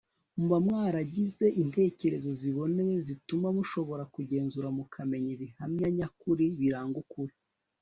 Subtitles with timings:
[0.37, 7.33] muba mwaragize intekerezo ziboneye zituma mushobora kugenzura mukamenya ibihamya nyakuri biranga ukuri